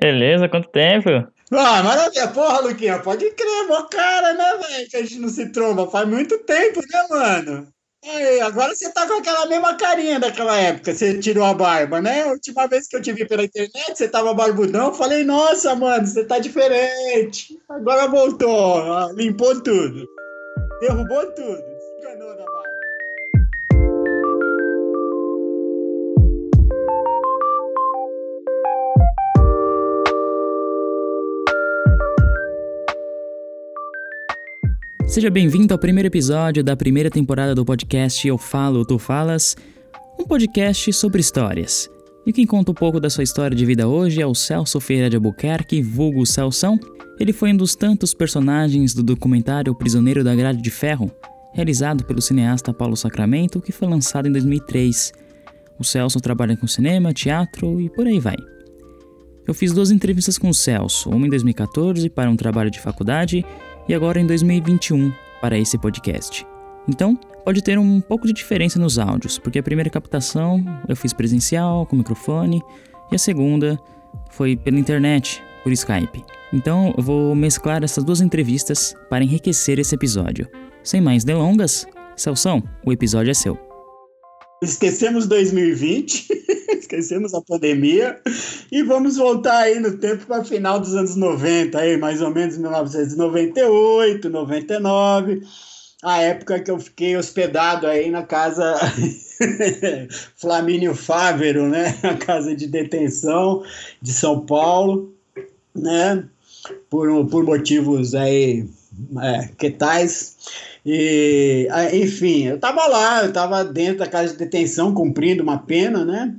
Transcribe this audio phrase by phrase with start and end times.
[0.00, 1.08] Beleza, quanto tempo?
[1.52, 5.52] Ah, maravilha, porra, Luquinha, pode crer, mó cara, né, velho, que a gente não se
[5.52, 7.68] tromba faz muito tempo, né, mano?
[8.04, 12.24] Aí, agora você tá com aquela mesma carinha daquela época, você tirou a barba, né?
[12.24, 16.04] A última vez que eu te vi pela internet, você tava barbudão, falei, nossa, mano,
[16.04, 17.56] você tá diferente.
[17.68, 20.04] Agora voltou, limpou tudo,
[20.82, 21.62] derrubou tudo.
[35.06, 39.54] Seja bem-vindo ao primeiro episódio da primeira temporada do podcast Eu Falo, Tu Falas,
[40.18, 41.88] um podcast sobre histórias.
[42.24, 45.10] E quem conta um pouco da sua história de vida hoje é o Celso Feira
[45.10, 46.78] de Albuquerque, vulgo Celsão.
[47.18, 51.10] Ele foi um dos tantos personagens do documentário Prisioneiro da Grade de Ferro,
[51.52, 55.12] realizado pelo cineasta Paulo Sacramento, que foi lançado em 2003.
[55.78, 58.36] O Celso trabalha com cinema, teatro e por aí vai.
[59.46, 63.44] Eu fiz duas entrevistas com o Celso, uma em 2014 para um trabalho de faculdade
[63.88, 66.51] e agora em 2021 para esse podcast.
[66.88, 71.12] Então, pode ter um pouco de diferença nos áudios, porque a primeira captação eu fiz
[71.12, 72.60] presencial, com microfone,
[73.10, 73.78] e a segunda
[74.30, 76.24] foi pela internet, por Skype.
[76.52, 80.48] Então, eu vou mesclar essas duas entrevistas para enriquecer esse episódio.
[80.82, 83.58] Sem mais delongas, Celção, o episódio é seu.
[84.62, 86.28] Esquecemos 2020,
[86.78, 88.20] esquecemos a pandemia
[88.70, 92.56] e vamos voltar aí no tempo para final dos anos 90, aí, mais ou menos
[92.58, 95.42] 1998, 99,
[96.02, 98.74] a época que eu fiquei hospedado aí na casa
[100.36, 101.96] Flamínio Fávero, né?
[102.02, 103.62] A casa de detenção
[104.00, 105.14] de São Paulo,
[105.72, 106.24] né?
[106.90, 108.68] Por, por motivos aí
[109.20, 110.36] é, que tais.
[110.84, 116.04] E, enfim, eu estava lá, eu estava dentro da casa de detenção cumprindo uma pena,
[116.04, 116.34] né?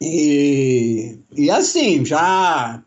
[0.00, 2.82] E, e assim, já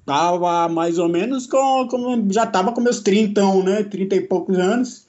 [0.00, 3.84] estava mais ou menos com, com já estava com meus 30, né?
[3.84, 5.05] 30 e poucos anos.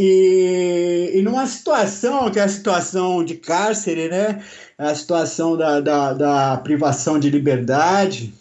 [0.00, 4.40] E, e numa situação que é a situação de cárcere, né?
[4.78, 8.32] A situação da, da, da privação de liberdade,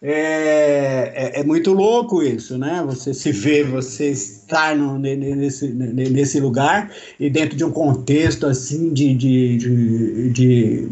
[0.00, 2.82] é, é, é, muito louco isso, né?
[2.86, 8.94] Você se vê, você estar no, nesse, nesse lugar e dentro de um contexto assim
[8.94, 10.88] de, de, de, de,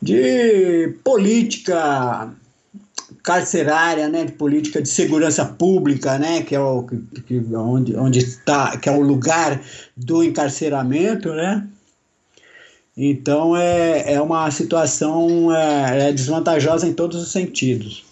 [0.00, 2.32] de política
[3.26, 8.76] carcerária, né, de política de segurança pública, né, que é o que, onde onde está,
[8.76, 9.60] que é o lugar
[9.96, 11.66] do encarceramento, né?
[12.96, 18.04] Então é, é uma situação é, é desvantajosa em todos os sentidos.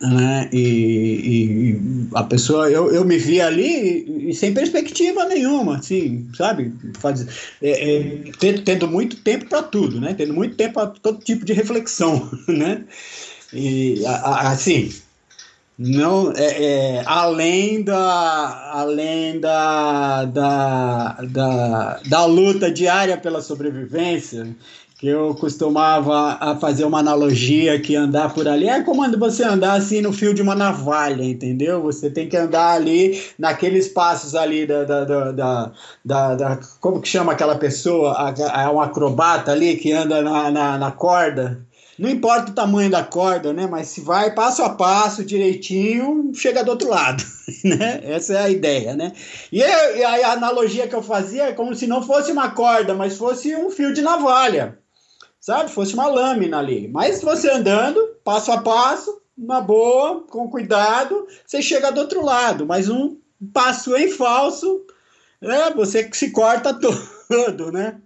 [0.00, 0.48] Né?
[0.52, 1.80] E, e,
[2.14, 6.72] a pessoa, eu, eu me vi ali e, sem perspectiva nenhuma, assim, sabe?
[6.98, 7.26] Faz,
[7.60, 10.14] é, é, tendo, tendo muito tempo para tudo, né?
[10.14, 12.84] Tendo muito tempo para todo tipo de reflexão, né?
[13.54, 14.92] E assim,
[15.78, 24.54] não é, é, além da além da, da, da, da luta diária pela sobrevivência
[24.98, 29.74] que eu costumava a fazer uma analogia que andar por ali é como você andar
[29.74, 31.82] assim no fio de uma navalha, entendeu?
[31.82, 35.72] Você tem que andar ali naqueles passos ali da, da, da,
[36.04, 38.32] da, da, como que chama aquela pessoa?
[38.54, 41.60] É um acrobata ali que anda na, na, na corda
[41.98, 43.66] não importa o tamanho da corda, né?
[43.66, 47.24] Mas se vai passo a passo, direitinho, chega do outro lado,
[47.64, 48.00] né?
[48.02, 49.12] Essa é a ideia, né?
[49.52, 53.16] E, e a analogia que eu fazia é como se não fosse uma corda, mas
[53.16, 54.78] fosse um fio de navalha,
[55.40, 55.70] sabe?
[55.70, 56.88] Fosse uma lâmina ali.
[56.88, 62.66] Mas você andando, passo a passo, na boa, com cuidado, você chega do outro lado.
[62.66, 63.16] Mas um
[63.52, 64.84] passo em falso,
[65.40, 65.70] né?
[65.76, 66.74] Você se corta
[67.28, 68.00] todo, né?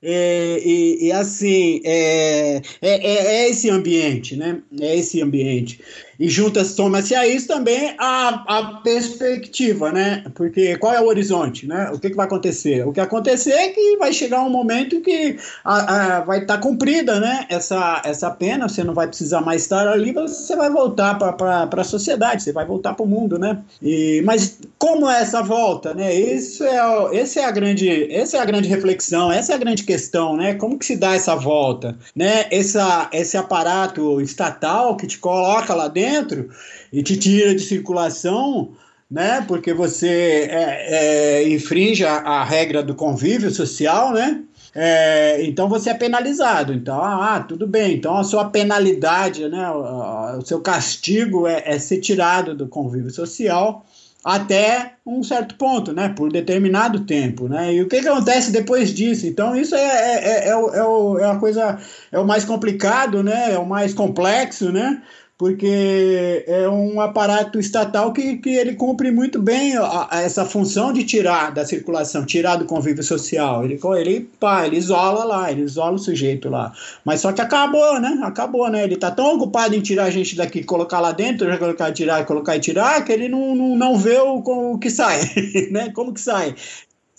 [0.00, 4.62] É, e, e, assim, é, é, é, esse ambiente, né?
[4.80, 5.80] É esse ambiente.
[6.18, 10.24] E junta, soma-se a isso também a, a perspectiva, né?
[10.34, 11.90] Porque qual é o horizonte, né?
[11.94, 12.84] O que, que vai acontecer?
[12.84, 16.60] O que acontecer é que vai chegar um momento que a, a, vai estar tá
[16.60, 17.46] cumprida, né?
[17.48, 21.84] Essa, essa pena, você não vai precisar mais estar ali, você vai voltar para a
[21.84, 23.58] sociedade, você vai voltar para o mundo, né?
[23.80, 26.12] E, mas como é essa volta, né?
[26.12, 29.84] Isso é, esse é a grande, essa é a grande reflexão, essa é a grande
[29.84, 30.54] questão, né?
[30.54, 32.46] Como que se dá essa volta, né?
[32.50, 36.48] Essa, esse aparato estatal que te coloca lá dentro dentro
[36.92, 38.72] e te tira de circulação,
[39.10, 39.44] né?
[39.46, 44.42] Porque você é, é, infringe a, a, regra do convívio social, né?
[44.74, 46.72] É, então você é penalizado.
[46.72, 47.94] Então, ah, tudo bem.
[47.94, 49.70] Então a sua penalidade, né?
[49.70, 53.84] O, o seu castigo é, é ser tirado do convívio social
[54.24, 58.92] até um certo ponto, né, por determinado tempo, né, e o que, que acontece depois
[58.92, 59.26] disso?
[59.26, 61.78] Então isso é, é, é, é, o, é, a coisa,
[62.10, 65.02] é o mais complicado, né, é o mais complexo, né,
[65.38, 70.92] porque é um aparato estatal que, que ele cumpre muito bem a, a essa função
[70.92, 73.64] de tirar da circulação, tirar do convívio social.
[73.64, 76.72] Ele, ele, pá, ele isola lá, ele isola o sujeito lá.
[77.04, 78.18] Mas só que acabou, né?
[78.24, 78.82] Acabou, né?
[78.82, 82.56] Ele está tão ocupado em tirar a gente daqui, colocar lá dentro, colocar, tirar, colocar
[82.56, 85.20] e tirar, que ele não, não, não vê o, o que sai,
[85.70, 85.92] né?
[85.94, 86.56] Como que sai?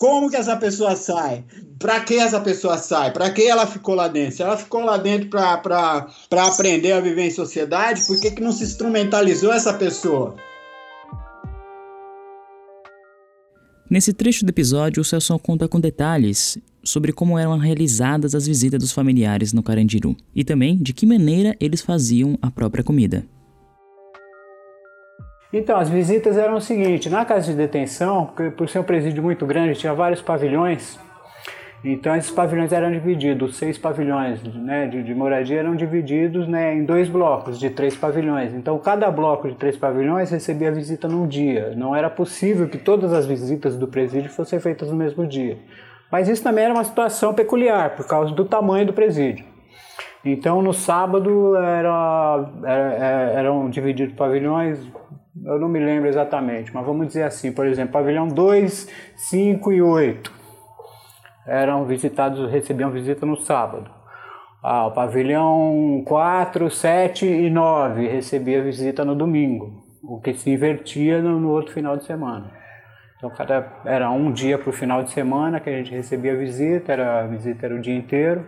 [0.00, 1.44] Como que essa pessoa sai?
[1.78, 3.12] Para que essa pessoa sai?
[3.12, 4.34] Para que ela ficou lá dentro?
[4.34, 6.08] Se ela ficou lá dentro para
[6.48, 10.36] aprender a viver em sociedade, por que, que não se instrumentalizou essa pessoa?
[13.90, 18.80] Nesse trecho do episódio, o Celso conta com detalhes sobre como eram realizadas as visitas
[18.80, 23.26] dos familiares no Carandiru e também de que maneira eles faziam a própria comida.
[25.52, 29.44] Então, as visitas eram o seguinte: na casa de detenção, por ser um presídio muito
[29.46, 30.98] grande, tinha vários pavilhões.
[31.82, 36.84] Então, esses pavilhões eram divididos, seis pavilhões né, de, de, moradia eram divididos né, em
[36.84, 38.52] dois blocos de três pavilhões.
[38.52, 41.72] Então, cada bloco de três pavilhões recebia visita num dia.
[41.74, 45.56] Não era possível que todas as visitas do presídio fossem feitas no mesmo dia.
[46.12, 49.46] Mas isso também era uma situação peculiar, por causa do tamanho do presídio.
[50.22, 54.78] Então, no sábado era, era, eram divididos pavilhões
[55.44, 59.82] eu não me lembro exatamente, mas vamos dizer assim, por exemplo, pavilhão 2, 5 e
[59.82, 60.40] 8
[61.46, 63.90] eram visitados, recebiam visita no sábado.
[64.62, 71.22] Ah, o pavilhão 4, 7 e 9 recebia visita no domingo, o que se invertia
[71.22, 72.52] no, no outro final de semana.
[73.16, 76.92] Então cada, era um dia para o final de semana que a gente recebia visita,
[76.92, 78.46] era, a visita era o dia inteiro.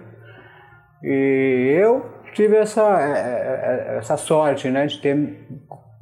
[1.02, 5.46] E eu tive essa, é, é, é, essa sorte né, de ter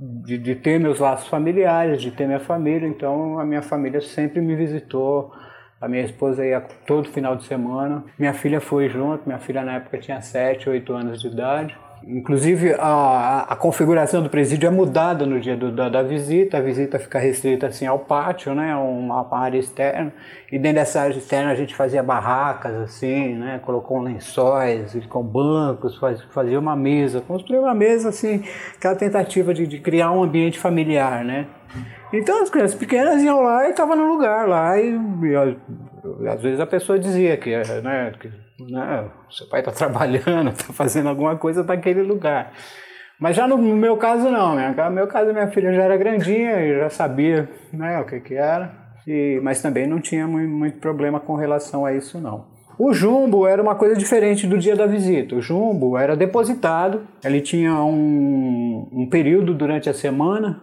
[0.00, 2.88] de, de, ter meus laços familiares, de ter minha família.
[2.88, 5.32] Então a minha família sempre me visitou.
[5.81, 8.05] A minha esposa ia todo final de semana.
[8.19, 9.26] Minha filha foi junto.
[9.26, 11.76] Minha filha na época tinha 7, 8 anos de idade.
[12.06, 16.56] Inclusive, a, a, configuração do presídio é mudada no dia do, da, da, visita.
[16.56, 20.12] A visita fica restrita assim ao pátio, né, uma, uma, área externa.
[20.50, 25.99] E dentro dessa área externa a gente fazia barracas assim, né, colocou lençóis, com bancos,
[25.99, 28.43] faz, fazia uma mesa, construiu uma mesa assim,
[28.76, 31.46] aquela tentativa de, de criar um ambiente familiar, né.
[32.12, 35.56] Então as crianças pequenas iam lá e estavam no lugar lá e, e,
[36.29, 37.50] às vezes a pessoa dizia que,
[37.82, 42.52] né, que não, seu pai está trabalhando, está fazendo alguma coisa naquele lugar.
[43.19, 44.75] Mas já no, meu caso não, né?
[44.76, 48.35] no meu caso minha filha já era grandinha e já sabia né, o que, que
[48.35, 48.73] era,
[49.06, 52.49] e, mas também não tinha muito, muito problema com relação a isso não.
[52.79, 55.35] O jumbo era uma coisa diferente do dia da visita.
[55.35, 60.62] O jumbo era depositado, ele tinha um, um período durante a semana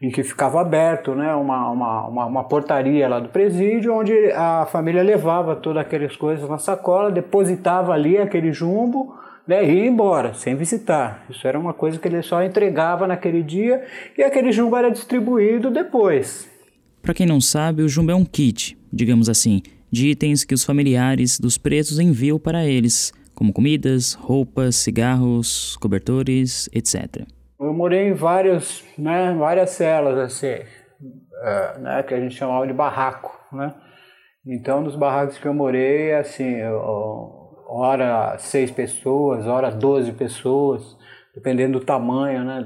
[0.00, 5.02] em que ficava aberto né, uma, uma, uma, portaria lá do presídio, onde a família
[5.02, 9.16] levava todas aquelas coisas na sacola, depositava ali aquele jumbo
[9.46, 11.24] né, e ia embora, sem visitar.
[11.28, 13.82] Isso era uma coisa que ele só entregava naquele dia
[14.16, 16.48] e aquele jumbo era distribuído depois.
[17.02, 20.62] Para quem não sabe, o jumbo é um kit, digamos assim, de itens que os
[20.62, 27.26] familiares dos presos enviam para eles, como comidas, roupas, cigarros, cobertores, etc.
[27.60, 32.72] Eu morei em vários, né, várias celas, assim, é, né, que a gente chamava de
[32.72, 33.74] barraco, né?
[34.46, 36.62] Então, nos barracos que eu morei, assim,
[37.68, 40.96] hora seis pessoas, hora doze pessoas,
[41.34, 42.62] dependendo do tamanho, né,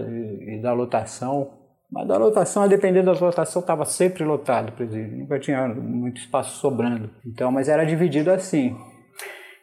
[0.56, 1.58] e da lotação.
[1.90, 7.10] Mas da lotação, dependendo da lotação, estava sempre lotado o nunca tinha muito espaço sobrando.
[7.26, 8.76] Então, mas era dividido assim.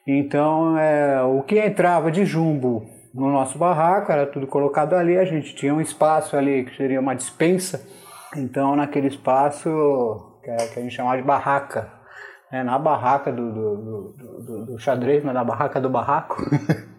[0.08, 5.26] Então, é, o que entrava de jumbo no nosso barraco, era tudo colocado ali, a
[5.26, 7.86] gente tinha um espaço ali que seria uma dispensa,
[8.36, 9.70] então naquele espaço
[10.44, 11.92] que, é, a gente chamava de barraca,
[12.52, 12.64] né?
[12.64, 16.38] na barraca do, do, do, do, xadrez, mas na barraca do barraco.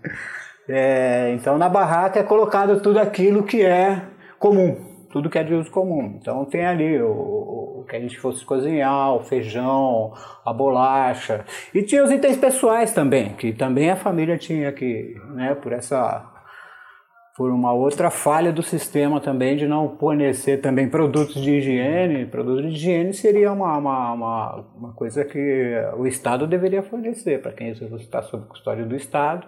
[0.68, 4.02] é, então na barraca é colocado tudo aquilo que é
[4.38, 6.18] comum, tudo que é de uso comum.
[6.20, 10.12] Então tem ali o, o, que a gente fosse cozinhar, o feijão,
[10.44, 11.44] a bolacha.
[11.74, 16.26] E tinha os itens pessoais também, que também a família tinha que, né, por essa
[17.36, 22.26] por uma outra falha do sistema também de não fornecer também produtos de higiene.
[22.26, 27.52] Produtos de higiene seria uma, uma, uma, uma coisa que o Estado deveria fornecer para
[27.52, 29.46] quem está sob custódia do Estado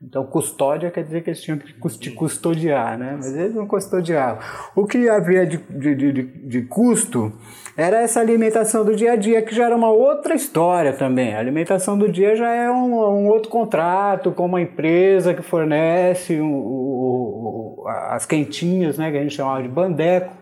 [0.00, 3.14] então, custódia quer dizer que eles tinham que custodiar, né?
[3.16, 4.38] Mas eles não custodiavam.
[4.76, 7.32] O que havia de, de, de, de, custo
[7.76, 11.34] era essa alimentação do dia a dia, que já era uma outra história também.
[11.34, 16.40] A alimentação do dia já é um, um outro contrato com uma empresa que fornece
[16.40, 19.10] um, um, as quentinhas, né?
[19.10, 20.32] Que a gente chamava de bandeco.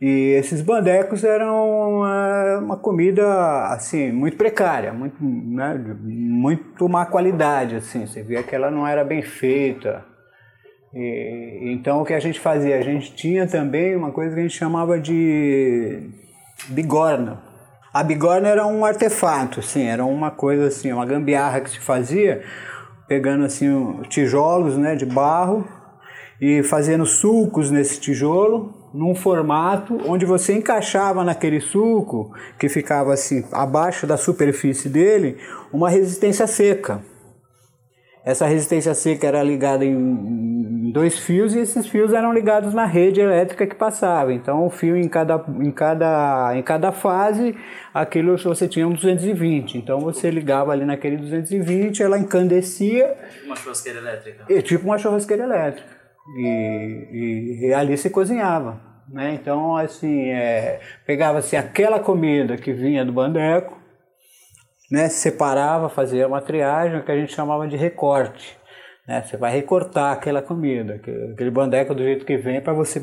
[0.00, 7.76] E esses bandecos eram uma, uma comida assim muito precária, muito, né, muito má qualidade,
[7.76, 8.06] assim.
[8.06, 10.04] Você via que ela não era bem feita.
[10.92, 12.76] E, então o que a gente fazia?
[12.76, 16.10] A gente tinha também uma coisa que a gente chamava de
[16.68, 17.42] bigorna.
[17.92, 22.42] A bigorna era um artefato, assim, era uma coisa assim, uma gambiarra que se fazia,
[23.06, 25.64] pegando assim tijolos, né, de barro
[26.40, 33.44] e fazendo sulcos nesse tijolo num formato onde você encaixava naquele suco que ficava assim
[33.50, 35.36] abaixo da superfície dele
[35.72, 37.02] uma resistência seca.
[38.24, 43.20] Essa resistência seca era ligada em dois fios e esses fios eram ligados na rede
[43.20, 44.32] elétrica que passava.
[44.32, 47.54] Então, o fio em cada, em cada, em cada fase,
[47.92, 49.76] aquilo você tinha um 220.
[49.76, 53.14] Então, você ligava ali naquele 220, ela encandecia.
[53.30, 54.44] Tipo uma churrasqueira elétrica.
[54.48, 56.03] E, tipo uma churrasqueira elétrica.
[56.36, 58.80] E, e, e ali se cozinhava.
[59.08, 59.34] Né?
[59.34, 63.78] Então, assim, é, pegava-se aquela comida que vinha do bandeco,
[64.90, 68.56] né, separava, fazia uma triagem que a gente chamava de recorte.
[69.06, 69.22] Né?
[69.22, 73.02] Você vai recortar aquela comida, aquele bandeco do jeito que vem, para você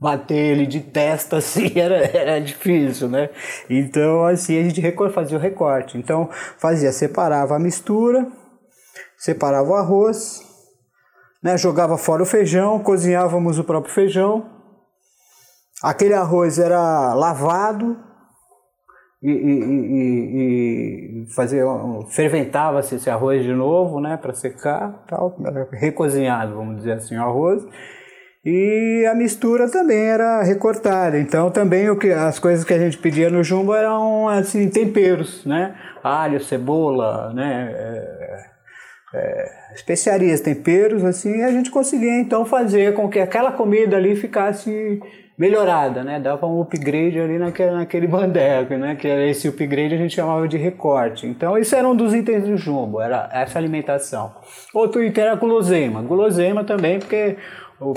[0.00, 3.28] bater ele de testa assim, era, era difícil, né?
[3.68, 4.80] Então, assim, a gente
[5.12, 5.98] fazia o recorte.
[5.98, 6.28] Então,
[6.58, 8.26] fazia, separava a mistura,
[9.18, 10.51] separava o arroz,
[11.42, 11.56] né?
[11.58, 14.46] jogava fora o feijão, cozinhávamos o próprio feijão.
[15.82, 17.96] Aquele arroz era lavado,
[19.22, 21.62] e, e, e, fazia
[22.10, 25.36] ferventava-se esse arroz de novo, né, para secar, tal,
[25.72, 27.64] recozinhado, vamos dizer assim, o arroz.
[28.44, 31.16] E a mistura também era recortada.
[31.16, 35.46] Então também o que as coisas que a gente pedia no jumbo eram assim temperos,
[35.46, 37.72] né, alho, cebola, né,
[39.14, 45.00] é, especiarias, temperos, assim, a gente conseguia então fazer com que aquela comida ali ficasse
[45.36, 46.20] melhorada, né?
[46.20, 48.94] Dava um upgrade ali naquele, naquele bandeco, né?
[48.94, 51.26] Que esse upgrade a gente chamava de recorte.
[51.26, 54.32] Então, isso era um dos itens do jumbo, era essa alimentação.
[54.72, 56.02] Outro item era guloseima.
[56.02, 57.36] Guloseima também, porque
[57.80, 57.94] o,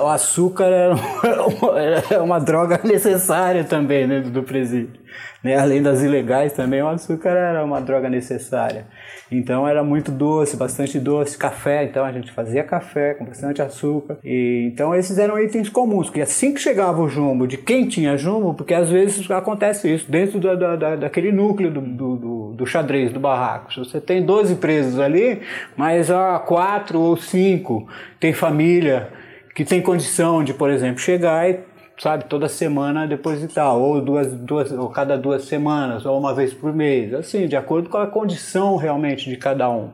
[0.00, 0.94] o açúcar era
[1.46, 5.00] uma, era uma, droga necessária também dentro né, do presídio.
[5.42, 5.56] Né?
[5.56, 8.86] Além das ilegais também, o açúcar era uma droga necessária.
[9.30, 14.18] Então era muito doce, bastante doce, café, então a gente fazia café com bastante açúcar.
[14.24, 18.16] E, então esses eram itens comuns, que assim que chegava o jumbo, de quem tinha
[18.16, 23.12] jumbo, porque às vezes acontece isso, dentro da, da, daquele núcleo do, do, do, xadrez,
[23.12, 23.72] do barraco.
[23.72, 25.40] Se você tem 12 presos ali,
[25.76, 27.86] mas há quatro ou cinco
[28.18, 29.08] tem família
[29.54, 31.58] que tem condição de, por exemplo, chegar e
[31.98, 36.72] sabe, toda semana depositar, ou duas, duas, ou cada duas semanas, ou uma vez por
[36.72, 39.90] mês, assim, de acordo com a condição realmente de cada um,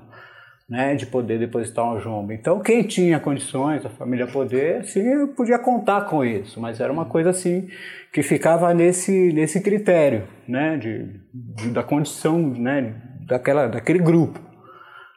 [0.69, 2.33] né, de poder depositar um jumbo.
[2.33, 7.07] Então, quem tinha condições, a família poder, sim, podia contar com isso, mas era uma
[7.07, 7.69] coisa assim
[8.13, 12.95] que ficava nesse, nesse critério, né, de, de da condição, né,
[13.27, 14.39] daquela, daquele grupo.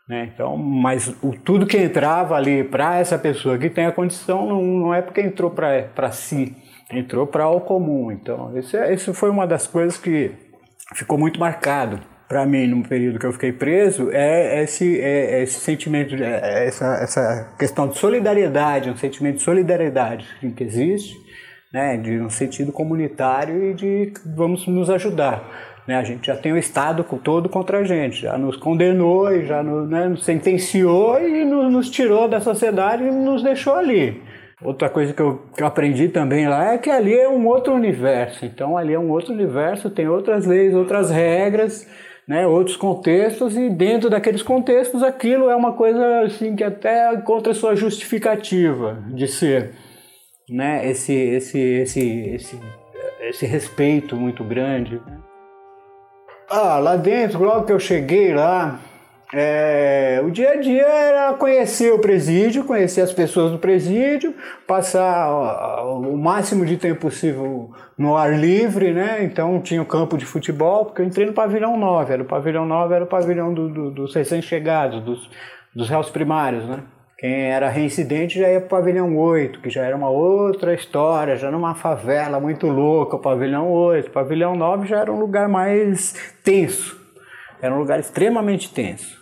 [0.08, 0.32] Né?
[0.34, 4.64] Então, mas o, tudo que entrava ali para essa pessoa que tem a condição não,
[4.64, 6.56] não é porque entrou para si,
[6.92, 8.12] entrou para o comum.
[8.12, 10.32] Então, isso, é, isso foi uma das coisas que
[10.96, 15.44] ficou muito marcado para mim no período que eu fiquei preso é esse, é, é
[15.44, 21.16] esse sentimento, é essa, essa questão de solidariedade, um sentimento de solidariedade que existe,
[21.72, 25.78] né, de um sentido comunitário e de vamos nos ajudar.
[25.88, 29.46] Né, a gente já tem o Estado todo contra a gente, já nos condenou e
[29.46, 34.22] já nos, né, nos sentenciou e nos, nos tirou da sociedade e nos deixou ali.
[34.62, 38.44] Outra coisa que eu, aprendi também lá é que ali é um outro universo.
[38.44, 41.88] Então ali é um outro universo, tem outras leis, outras regras,
[42.28, 47.54] né, outros contextos e dentro daqueles contextos aquilo é uma coisa assim que até encontra
[47.54, 49.74] sua justificativa de ser,
[50.50, 52.60] né, esse esse esse esse
[53.22, 55.00] esse respeito muito grande.
[56.50, 58.80] Ah, lá dentro, logo que eu cheguei lá,
[59.34, 64.34] é, o dia a dia era conhecer o presídio, conhecer as pessoas do presídio,
[64.66, 65.30] passar
[65.84, 69.24] o máximo de tempo possível no ar livre, né?
[69.24, 72.66] Então tinha o campo de futebol, porque eu entrei no pavilhão 9, era o pavilhão
[72.66, 75.30] 9 era o pavilhão do, do, dos recém-chegados, dos,
[75.76, 76.84] dos réus primários, né?
[77.18, 81.36] Quem era reincidente já ia para o pavilhão 8, que já era uma outra história,
[81.36, 84.08] já numa favela muito louca, o pavilhão 8.
[84.08, 86.96] O pavilhão 9 já era um lugar mais tenso,
[87.62, 89.18] era um lugar extremamente tenso.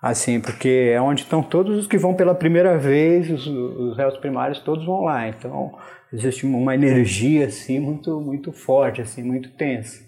[0.00, 4.16] Assim, porque é onde estão todos os que vão pela primeira vez, os, os réus
[4.18, 5.26] primários todos vão lá.
[5.28, 5.76] Então,
[6.12, 10.06] existe uma energia assim muito muito forte, assim, muito tensa.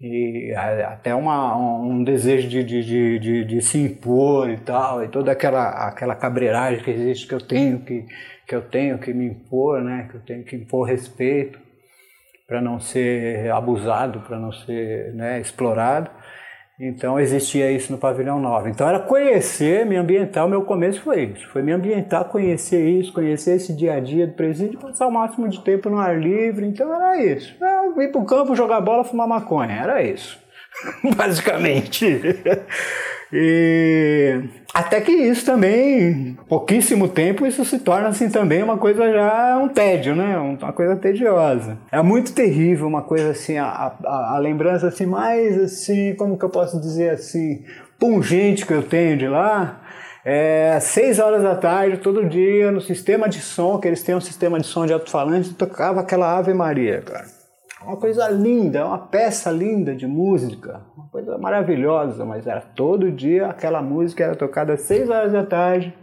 [0.00, 5.32] E até uma, um desejo de, de, de, de, se impor e tal, e toda
[5.32, 8.04] aquela, aquela cabreiragem que existe que eu tenho que,
[8.46, 10.08] que eu tenho que me impor, né?
[10.10, 11.58] Que eu tenho que impor respeito.
[12.46, 16.10] para não ser abusado, para não ser né, explorado.
[16.86, 18.68] Então existia isso no pavilhão 9.
[18.68, 21.48] Então era conhecer, me ambientar, o meu começo foi isso.
[21.48, 25.48] Foi me ambientar, conhecer isso, conhecer esse dia a dia do presídio, passar o máximo
[25.48, 26.66] de tempo no ar livre.
[26.66, 27.56] Então era isso.
[27.58, 29.72] Eu ir o campo, jogar bola, fumar maconha.
[29.72, 30.38] Era isso.
[31.16, 32.20] Basicamente.
[33.36, 39.58] E até que isso também, pouquíssimo tempo, isso se torna assim também uma coisa já
[39.58, 40.38] um tédio, né?
[40.38, 41.76] Uma coisa tediosa.
[41.90, 46.44] É muito terrível, uma coisa assim, a, a, a lembrança assim mais assim, como que
[46.44, 47.64] eu posso dizer assim,
[47.98, 49.80] pungente que eu tenho de lá.
[50.24, 54.20] É, seis horas da tarde, todo dia, no sistema de som, que eles têm um
[54.20, 57.43] sistema de som de alto-falante, tocava aquela Ave Maria, cara.
[57.86, 63.46] Uma coisa linda, uma peça linda de música, uma coisa maravilhosa, mas era todo dia
[63.46, 65.94] aquela música era tocada às seis horas da tarde,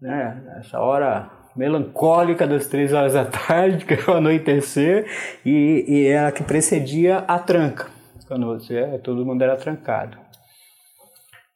[0.00, 0.42] né?
[0.58, 5.06] Essa hora melancólica das três horas da tarde, que é o anoitecer,
[5.44, 7.86] e, e era que precedia a tranca,
[8.26, 10.16] quando você, todo mundo era trancado.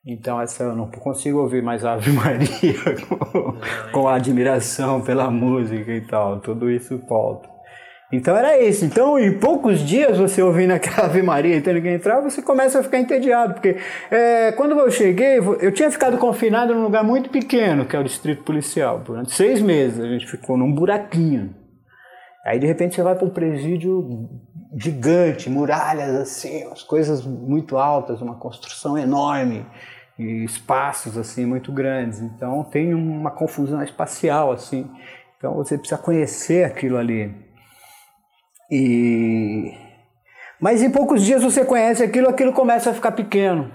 [0.04, 2.74] Então essa eu não consigo ouvir mais Ave Maria
[3.06, 3.56] com,
[3.92, 7.51] com admiração pela música e tal, tudo isso volta.
[8.12, 8.85] Então era isso.
[8.85, 12.81] Então, em poucos dias, você ouvindo aquela Ave Maria e tendo que entrar, você começa
[12.81, 13.54] a ficar entediado.
[13.54, 13.78] Porque
[14.11, 18.04] é, quando eu cheguei, eu tinha ficado confinado num lugar muito pequeno, que é o
[18.04, 18.99] distrito policial.
[18.99, 21.54] Durante seis meses a gente ficou num buraquinho.
[22.45, 24.28] Aí de repente você vai para um presídio
[24.76, 29.64] gigante, muralhas assim, as coisas muito altas, uma construção enorme
[30.19, 32.21] e espaços assim muito grandes.
[32.21, 34.90] Então tem uma confusão espacial assim.
[35.38, 37.51] Então você precisa conhecer aquilo ali.
[38.74, 39.82] E
[40.58, 43.68] mas em poucos dias você conhece aquilo, aquilo começa a ficar pequeno.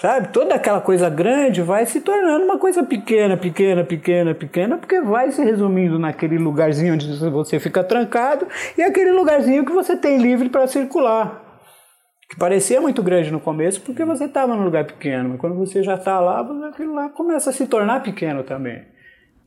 [0.00, 0.28] Sabe?
[0.32, 5.30] Toda aquela coisa grande vai se tornando uma coisa pequena, pequena, pequena, pequena, porque vai
[5.30, 10.48] se resumindo naquele lugarzinho onde você fica trancado e aquele lugarzinho que você tem livre
[10.48, 11.40] para circular.
[12.28, 15.80] Que parecia muito grande no começo porque você estava num lugar pequeno, mas quando você
[15.80, 18.91] já está lá, aquilo lá começa a se tornar pequeno também.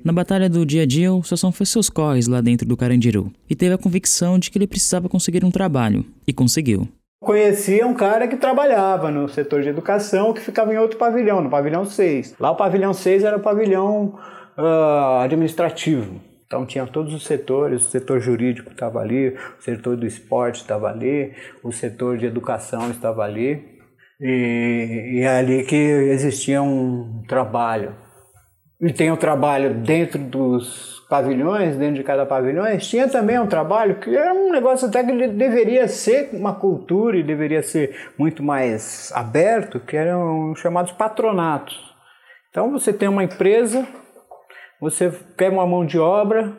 [0.05, 3.31] Na batalha do dia a dia, o Sassão fez seus corres lá dentro do Carandiru
[3.49, 6.87] e teve a convicção de que ele precisava conseguir um trabalho, e conseguiu.
[7.19, 11.49] Conhecia um cara que trabalhava no setor de educação, que ficava em outro pavilhão, no
[11.49, 12.35] pavilhão 6.
[12.39, 14.19] Lá o pavilhão 6 era o pavilhão
[14.55, 16.21] uh, administrativo.
[16.45, 20.87] Então tinha todos os setores, o setor jurídico estava ali, o setor do esporte estava
[20.87, 23.59] ali, o setor de educação estava ali.
[24.21, 28.04] E, e é ali que existia um trabalho
[28.85, 33.95] e tem um trabalho dentro dos pavilhões, dentro de cada pavilhão, tinha também um trabalho
[33.99, 39.11] que era um negócio até que deveria ser uma cultura e deveria ser muito mais
[39.15, 41.95] aberto, que eram chamados patronatos.
[42.51, 43.87] Então você tem uma empresa,
[44.79, 46.55] você pega uma mão de obra,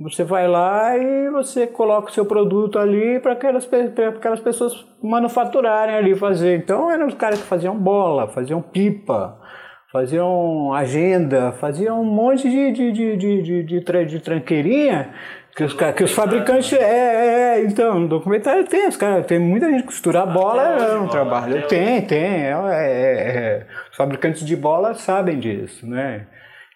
[0.00, 3.68] você vai lá e você coloca o seu produto ali para aquelas,
[4.16, 6.56] aquelas pessoas manufaturarem ali, fazer.
[6.58, 9.40] Então eram os caras que faziam bola, faziam pipa,
[9.92, 15.10] faziam agenda, faziam um monte de, de, de, de, de, de, de tranqueirinha
[15.58, 16.72] que os, que os fabricantes.
[16.72, 20.98] É, é, é, então, no documentário tem, os caras, tem muita gente costurar bola, é
[20.98, 21.66] um trabalho.
[21.66, 22.46] Tem, tem.
[22.46, 26.26] É, é, é, os fabricantes de bola sabem disso, né?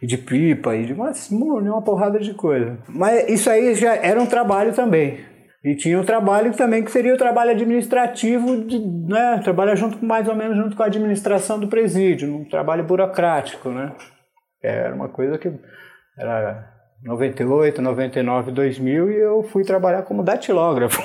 [0.03, 2.77] E de pipa, e de uma, uma porrada de coisa.
[2.88, 5.20] Mas isso aí já era um trabalho também.
[5.64, 10.29] E tinha o trabalho também que seria o trabalho administrativo, de, né, trabalhar junto mais
[10.29, 13.92] ou menos junto com a administração do presídio, um trabalho burocrático, né?
[14.61, 15.53] Era uma coisa que
[16.18, 16.68] era
[17.05, 21.01] 98, 99, 2000 e eu fui trabalhar como datilógrafo.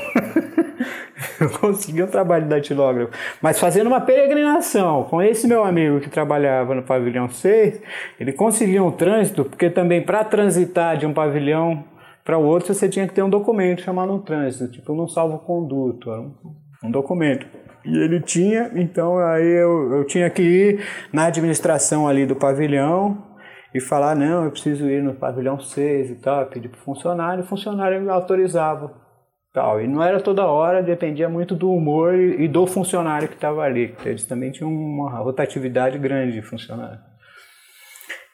[1.39, 6.09] eu consegui um trabalho de datilógrafo, mas fazendo uma peregrinação com esse meu amigo que
[6.09, 7.81] trabalhava no pavilhão 6,
[8.19, 11.83] ele conseguia um trânsito, porque também para transitar de um pavilhão
[12.27, 16.11] para o outro, você tinha que ter um documento chamado um trânsito, tipo um salvo-conduto,
[16.11, 16.35] um,
[16.83, 17.47] um documento.
[17.85, 23.23] E ele tinha, então aí eu, eu tinha que ir na administração ali do pavilhão
[23.73, 27.45] e falar, não, eu preciso ir no pavilhão 6 e tal, pedir para o funcionário,
[27.45, 28.93] o funcionário autorizava.
[29.53, 29.81] Tal.
[29.81, 33.61] E não era toda hora, dependia muito do humor e, e do funcionário que estava
[33.61, 33.95] ali.
[34.03, 36.99] Eles também tinham uma rotatividade grande de funcionário.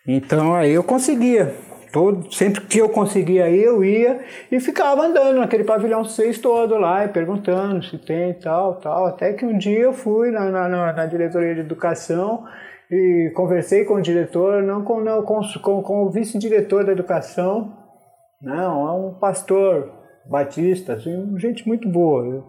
[0.07, 1.53] Então aí eu conseguia
[1.93, 4.19] Todo, sempre que eu conseguia eu ia
[4.51, 9.05] e ficava andando naquele pavilhão 6 todo lá e perguntando se tem tal, tal.
[9.05, 12.45] Até que um dia eu fui na, na, na diretoria de educação
[12.89, 17.71] e conversei com o diretor, não com, não, com, com, com o vice-diretor da educação,
[18.41, 19.91] não, é um pastor
[20.25, 22.43] batista, assim, gente muito boa.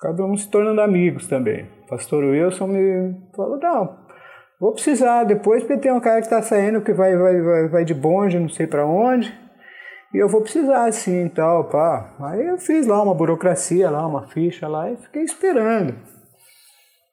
[0.00, 1.66] Acabamos se tornando amigos também.
[1.84, 4.05] O pastor Wilson me falou, não,
[4.58, 7.84] Vou precisar depois, porque tem um cara que está saindo que vai, vai, vai, vai
[7.84, 9.32] de bonde, não sei para onde.
[10.14, 12.14] e eu vou precisar assim e tal, pá.
[12.20, 15.94] Aí eu fiz lá uma burocracia, lá uma ficha lá e fiquei esperando.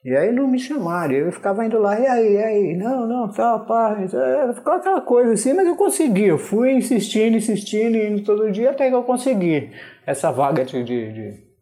[0.05, 3.31] E aí não me chamaram, eu ficava indo lá, e aí, e aí, não, não,
[3.31, 8.21] tal, pá, é, ficou aquela coisa assim, mas eu consegui, eu fui insistindo, insistindo, indo
[8.21, 9.71] todo dia até que eu consegui
[10.05, 11.52] essa vaga de, de, de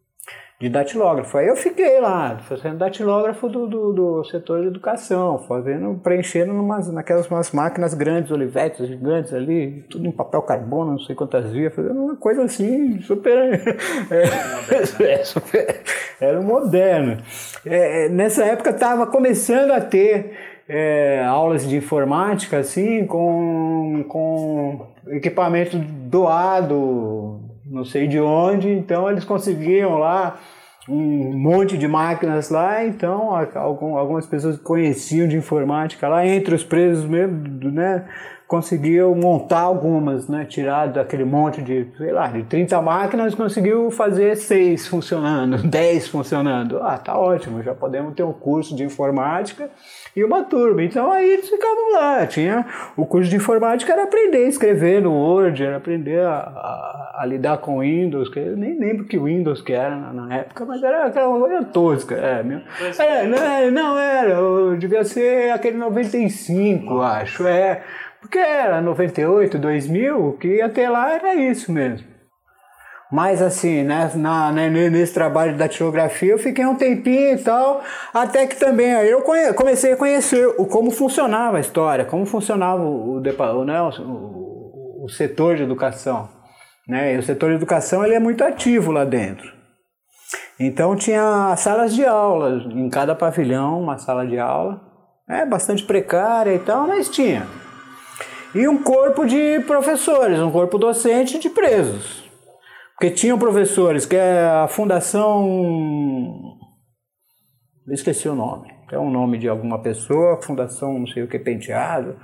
[0.62, 1.36] de datilógrafo.
[1.36, 6.86] Aí eu fiquei lá, fazendo datilógrafo do, do, do setor de educação, fazendo, preenchendo numas,
[6.86, 11.74] naquelas umas máquinas grandes, olivetes gigantes ali, tudo em papel carbono, não sei quantas vias,
[11.74, 13.32] fazendo uma coisa assim, super.
[14.10, 15.80] É, é, super
[16.20, 17.18] era moderno.
[17.64, 20.32] É, nessa época estava começando a ter
[20.68, 27.40] é, aulas de informática, assim, com, com equipamento doado,
[27.72, 30.38] não sei de onde, então eles conseguiam lá
[30.88, 37.04] um monte de máquinas lá, então algumas pessoas conheciam de informática lá, entre os presos
[37.04, 38.04] mesmo, né,
[38.52, 44.36] conseguiu montar algumas, né, tirar daquele monte de, sei lá, de 30 máquinas, conseguiu fazer
[44.36, 46.78] seis funcionando, 10 funcionando.
[46.82, 49.70] Ah, tá ótimo, já podemos ter um curso de informática
[50.14, 50.82] e uma turma.
[50.82, 52.26] Então aí eles ficavam lá.
[52.26, 57.20] Tinha o curso de informática era aprender a escrever no Word, era aprender a, a,
[57.20, 60.66] a lidar com Windows, que eu nem lembro que Windows que era na, na época,
[60.66, 62.16] mas era aquela coisa tosca.
[62.16, 62.60] É, meu,
[62.98, 67.46] é, não, é, não era, devia ser aquele 95, acho.
[67.46, 67.82] É,
[68.22, 72.06] porque era 98, 2000, o que ia ter lá era isso mesmo.
[73.10, 77.82] Mas assim, né, na, né, nesse trabalho da datilografia eu fiquei um tempinho e tal,
[78.14, 79.22] até que também aí eu
[79.54, 85.08] comecei a conhecer o, como funcionava a história, como funcionava o, o, né, o, o
[85.10, 86.30] setor de educação.
[86.88, 87.14] Né?
[87.14, 89.46] E o setor de educação ele é muito ativo lá dentro.
[90.58, 94.80] Então tinha salas de aula, em cada pavilhão uma sala de aula,
[95.28, 97.46] é bastante precária e tal, mas tinha.
[98.54, 102.22] E um corpo de professores, um corpo docente de presos.
[102.92, 106.58] Porque tinham professores, que é a Fundação.
[107.88, 108.70] Esqueci o nome.
[108.92, 112.18] É um nome de alguma pessoa, Fundação não sei o que, Penteado,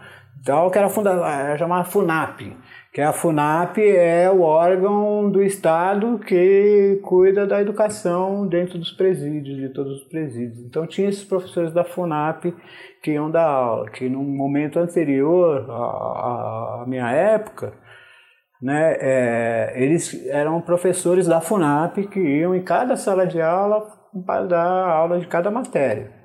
[0.45, 1.13] tal, que era, funda...
[1.13, 2.55] era chamada FUNAP.
[2.99, 9.57] Que a FUNAP é o órgão do Estado que cuida da educação dentro dos presídios,
[9.57, 10.59] de todos os presídios.
[10.65, 12.47] Então tinha esses professores da FUNAP
[13.01, 17.73] que iam dar aula, que no momento anterior à, à minha época,
[18.61, 23.81] né, é, eles eram professores da FUNAP que iam em cada sala de aula
[24.27, 26.18] para dar aula de cada matéria.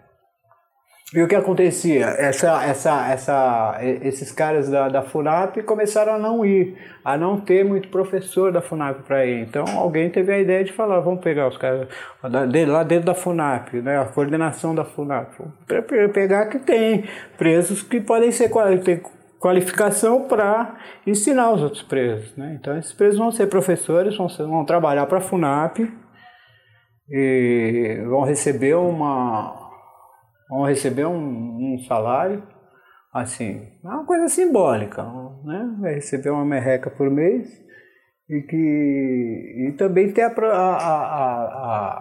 [1.13, 2.07] E o que acontecia?
[2.07, 7.63] Essa, essa, essa, esses caras da, da FUNAP começaram a não ir, a não ter
[7.63, 9.41] muito professor da FUNAP para ir.
[9.41, 11.87] Então alguém teve a ideia de falar, vamos pegar os caras
[12.23, 15.35] lá dentro da FUNAP, né, a coordenação da FUNAP,
[15.67, 17.03] para pegar que tem
[17.37, 18.49] presos que podem ser
[19.39, 22.35] qualificação para ensinar os outros presos.
[22.35, 22.57] Né?
[22.59, 25.79] Então, esses presos vão ser professores, vão, ser, vão trabalhar para a FUNAP
[27.07, 29.62] e vão receber uma
[30.49, 32.43] vão receber um, um salário
[33.13, 35.03] assim, é uma coisa simbólica,
[35.43, 35.75] né?
[35.79, 37.47] Vai receber uma merreca por mês
[38.29, 41.43] e que e também ter a, a, a,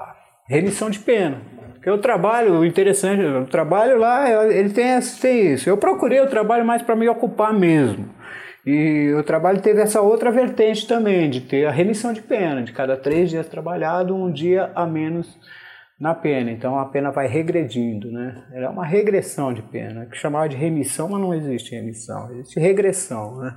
[0.08, 0.16] a
[0.48, 1.42] remissão de pena.
[1.74, 4.86] Porque o trabalho, interessante, o trabalho lá, ele tem,
[5.20, 5.68] tem isso.
[5.68, 8.08] Eu procurei o trabalho mais para me ocupar mesmo.
[8.64, 12.62] E o trabalho teve essa outra vertente também, de ter a remissão de pena.
[12.62, 15.36] De cada três dias trabalhado, um dia a menos
[16.02, 16.50] na pena.
[16.50, 18.44] Então a pena vai regredindo, né?
[18.52, 23.36] É uma regressão de pena, que chamava de remissão, mas não existe remissão, existe regressão,
[23.36, 23.54] né?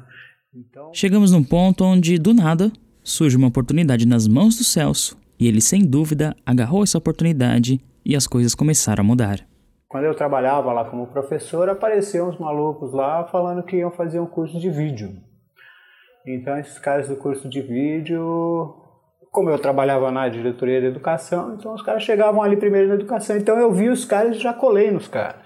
[0.53, 0.91] Então...
[0.93, 2.71] Chegamos num ponto onde, do nada,
[3.03, 8.15] surge uma oportunidade nas mãos do Celso, e ele, sem dúvida, agarrou essa oportunidade e
[8.15, 9.39] as coisas começaram a mudar.
[9.87, 14.27] Quando eu trabalhava lá como professor, apareciam uns malucos lá falando que iam fazer um
[14.27, 15.17] curso de vídeo.
[16.27, 18.84] Então, esses caras do curso de vídeo,
[19.35, 23.35] como eu trabalhava na diretoria de educação, então os caras chegavam ali primeiro na educação.
[23.35, 25.45] Então, eu vi os caras e já colei nos caras.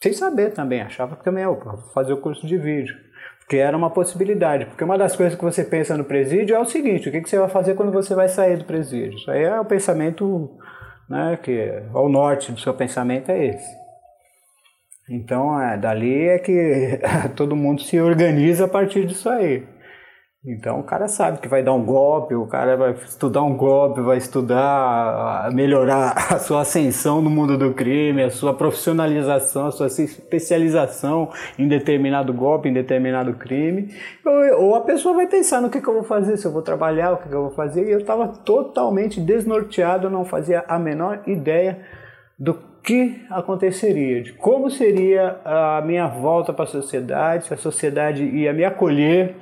[0.00, 1.60] Sem saber também, achava que também eu
[1.92, 2.94] fazer o curso de vídeo.
[3.40, 4.66] Porque era uma possibilidade.
[4.66, 7.38] Porque uma das coisas que você pensa no presídio é o seguinte: o que você
[7.38, 9.18] vai fazer quando você vai sair do presídio?
[9.18, 10.56] Isso aí é o pensamento
[11.10, 13.84] né, que ao norte do seu pensamento é esse.
[15.10, 17.00] Então, é, dali é que
[17.34, 19.73] todo mundo se organiza a partir disso aí.
[20.46, 24.02] Então o cara sabe que vai dar um golpe, o cara vai estudar um golpe,
[24.02, 29.86] vai estudar melhorar a sua ascensão no mundo do crime, a sua profissionalização, a sua
[29.86, 33.94] especialização em determinado golpe, em determinado crime.
[34.58, 37.12] Ou, a pessoa vai pensar no que, que, eu vou fazer, se eu vou trabalhar,
[37.12, 37.86] o que, que eu vou fazer.
[37.86, 41.80] E eu estava totalmente desnorteado, não fazia a menor ideia
[42.38, 48.22] do que aconteceria, de como seria a minha volta para a sociedade, se a sociedade
[48.22, 49.36] ia me acolher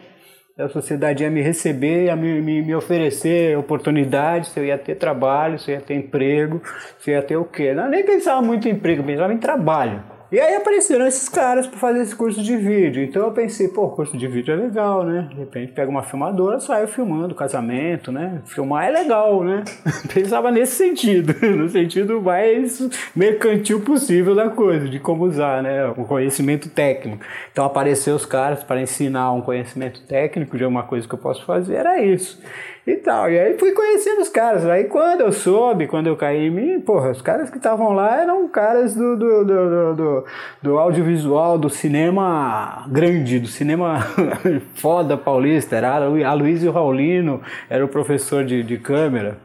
[0.65, 4.95] a sociedade ia me receber, ia me, me, me oferecer oportunidades, se eu ia ter
[4.95, 6.63] trabalho, se eu ia ter emprego,
[6.99, 7.73] se eu ia ter o quê.
[7.75, 10.03] Eu nem pensava muito em emprego, pensava em trabalho.
[10.33, 13.05] E aí apareceram esses caras para fazer esse curso de vídeo.
[13.05, 15.29] Então eu pensei, pô, curso de vídeo é legal, né?
[15.31, 18.41] De repente pega uma filmadora, sai filmando casamento, né?
[18.47, 19.63] Filmar é legal, né?
[20.15, 25.87] Pensava nesse sentido, no sentido mais mercantil possível da coisa, de como usar, né?
[25.89, 27.23] O conhecimento técnico.
[27.53, 31.45] Então apareceu os caras para ensinar um conhecimento técnico de alguma coisa que eu posso
[31.45, 32.41] fazer, era isso
[32.87, 33.31] e tal.
[33.31, 34.67] E aí fui conhecendo os caras.
[34.67, 38.21] Aí quando eu soube, quando eu caí em mim, porra, os caras que estavam lá
[38.21, 40.25] eram caras do, do, do, do,
[40.63, 44.01] do audiovisual, do cinema grande, do cinema
[44.75, 45.77] foda paulista.
[45.77, 47.41] Era Aloysio Raulino,
[47.71, 49.39] era o professor de, de câmera.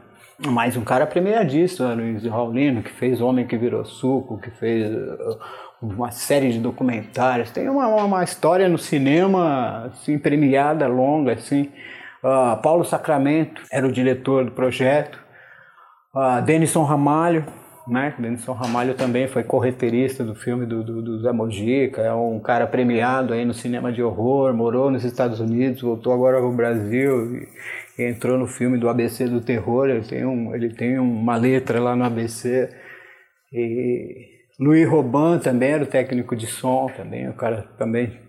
[0.46, 5.36] Mais um cara premiadíssimo, Aloysio Raulino, que fez Homem que Virou Suco, que fez uh,
[5.82, 7.50] uma série de documentários.
[7.50, 11.72] Tem uma, uma história no cinema assim, premiada, longa, assim.
[12.22, 15.18] Uh, Paulo Sacramento era o diretor do projeto.
[16.14, 17.44] Uh, Denison Ramalho,
[17.86, 18.14] né?
[18.18, 22.66] Denison Ramalho também foi correteirista do filme do, do, do Zé Mojica, é um cara
[22.66, 27.48] premiado aí no cinema de horror, morou nos Estados Unidos, voltou agora ao Brasil e,
[28.02, 29.88] e entrou no filme do ABC do Terror.
[29.88, 32.68] Ele tem, um, ele tem uma letra lá no ABC.
[33.52, 38.27] E Louis Robin também era o técnico de som, também, o cara também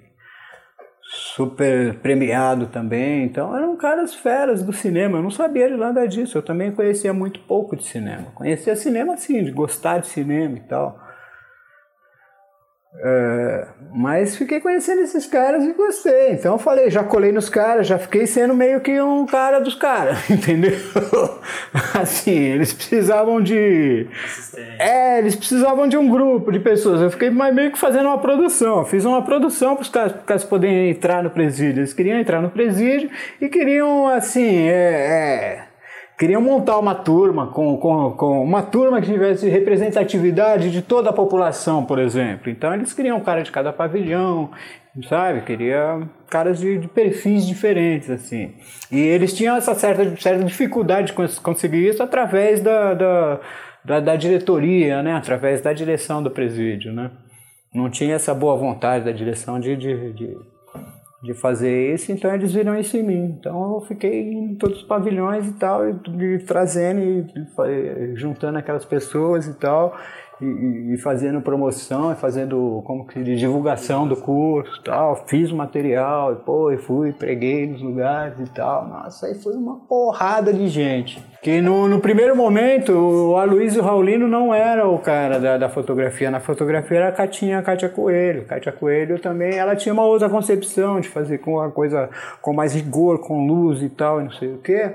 [1.19, 3.23] super premiado também.
[3.25, 5.17] Então eram caras feras do cinema.
[5.17, 6.37] Eu não sabia de nada disso.
[6.37, 8.27] Eu também conhecia muito pouco de cinema.
[8.33, 11.08] Conhecia cinema assim, de gostar de cinema e tal.
[13.01, 16.33] É, mas fiquei conhecendo esses caras e gostei.
[16.33, 19.73] Então eu falei, já colei nos caras, já fiquei sendo meio que um cara dos
[19.73, 20.77] caras, entendeu?
[21.93, 24.05] assim, eles precisavam de.
[24.77, 27.01] É, eles precisavam de um grupo de pessoas.
[27.01, 28.83] Eu fiquei meio que fazendo uma produção.
[28.83, 31.79] Fiz uma produção para os caras, caras poderem entrar no presídio.
[31.79, 33.09] Eles queriam entrar no presídio
[33.39, 35.68] e queriam, assim, é, é
[36.19, 41.13] queriam montar uma turma com, com, com uma turma que tivesse representatividade de toda a
[41.13, 42.51] população, por exemplo.
[42.51, 44.51] Então eles queriam cara de cada pavilhão,
[45.07, 45.41] sabe?
[45.41, 48.53] Queria caras de, de, perfis diferentes, assim.
[48.91, 53.39] E eles tinham essa certa, certa dificuldade de conseguir isso através da, da,
[53.85, 55.13] da, da diretoria, né?
[55.13, 57.11] Através da direção do presídio, né?
[57.73, 60.37] Não tinha essa boa vontade da direção de, de, de
[61.21, 63.35] de fazer isso, então eles viram isso em mim.
[63.37, 67.25] Então eu fiquei em todos os pavilhões e tal, e, e trazendo e,
[67.67, 69.97] e, juntando aquelas pessoas e tal,
[70.41, 75.23] e, e, fazendo promoção, e fazendo como que divulgação do curso, tal.
[75.27, 78.87] Fiz o material, e pô, e fui, preguei nos lugares e tal.
[78.87, 81.23] Nossa, aí foi uma porrada de gente.
[81.41, 86.29] Que no, no primeiro momento, o Aloysio Raulino não era o cara da, da fotografia.
[86.29, 88.45] Na fotografia era a Catinha, a Cátia Coelho.
[88.45, 92.09] Cátia Coelho também, ela tinha uma outra concepção de fazer com a coisa
[92.41, 94.93] com mais rigor, com luz e tal, e não sei o quê.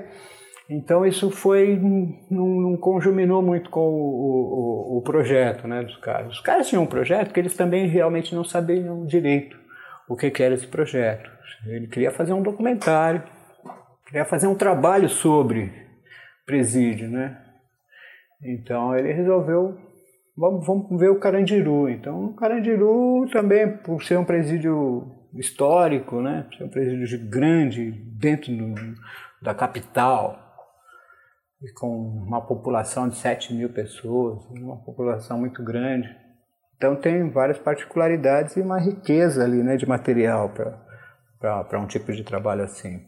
[0.69, 6.33] Então isso foi não, não conjuminou muito com o, o, o, projeto né, dos caras.
[6.33, 9.57] Os caras tinham um projeto que eles também realmente não sabiam direito
[10.09, 11.29] o que, que era esse projeto.
[11.67, 13.23] Ele queria fazer um documentário,
[14.07, 15.71] queria fazer um trabalho sobre
[16.45, 17.41] presídio, né?
[18.43, 19.77] Então ele resolveu,
[20.35, 21.89] vamos, vamos ver o Carandiru.
[21.89, 26.45] Então o Carandiru também, por ser um presídio histórico, né?
[26.49, 28.75] Por ser um presídio grande dentro do,
[29.41, 30.44] da capital,
[31.61, 36.09] e com uma população de 7 mil pessoas, uma população muito grande.
[36.77, 40.53] Então tem várias particularidades e uma riqueza ali né, de material
[41.39, 43.01] para um tipo de trabalho assim.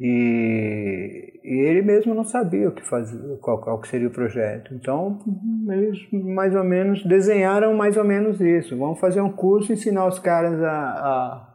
[0.00, 4.72] E, e, ele mesmo não sabia o que fazer, qual, qual seria o projeto.
[4.72, 5.18] Então
[5.68, 8.78] eles mais ou menos desenharam mais ou menos isso.
[8.78, 11.47] Vamos fazer um curso, ensinar os caras a, a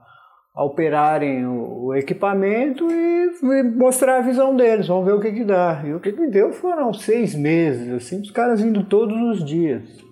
[0.56, 5.32] a operarem o, o equipamento e, e, mostrar a visão deles, vamos ver o que,
[5.32, 5.82] que dá.
[5.86, 10.04] E o que, que deu foram seis meses, assim, os caras indo todos os dias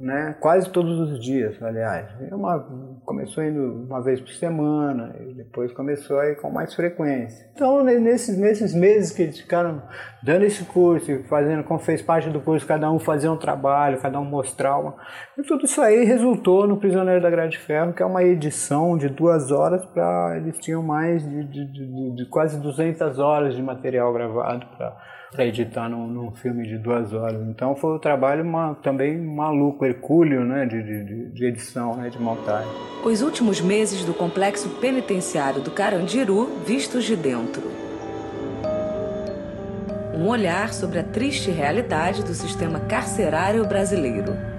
[0.00, 0.36] né?
[0.40, 2.08] quase todos os dias, aliás.
[2.30, 2.60] Uma,
[3.04, 7.46] começou indo uma vez por semana, e depois começou a ir com mais frequência.
[7.54, 9.82] Então, nesses, nesses meses que eles ficaram
[10.22, 14.20] dando esse curso, fazendo, como fez parte do curso, cada um fazia um trabalho, cada
[14.20, 14.96] um mostrar uma.
[15.38, 19.08] E tudo isso aí resultou no Prisioneiro da Grade Ferro, que é uma edição de
[19.08, 20.36] duas horas para.
[20.36, 24.66] Eles tinham mais de, de, de, de quase 200 horas de material gravado
[25.30, 27.40] para editar num, num, filme de duas horas.
[27.42, 32.20] Então foi um trabalho uma, também maluco, hercúleo, né, de, de, de edição, né, de
[32.20, 32.68] montagem.
[33.04, 37.62] Os últimos meses do complexo penitenciário do Carandiru vistos de dentro.
[40.12, 44.57] Um olhar sobre a triste realidade do sistema carcerário brasileiro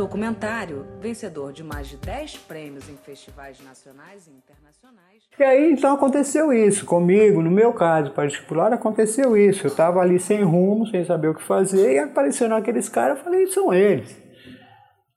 [0.00, 5.22] documentário, vencedor de mais de 10 prêmios em festivais nacionais e internacionais.
[5.38, 9.66] E aí então aconteceu isso comigo, no meu caso particular aconteceu isso.
[9.66, 13.24] Eu estava ali sem rumo, sem saber o que fazer, e apareceram aqueles caras, eu
[13.24, 14.18] falei, são eles.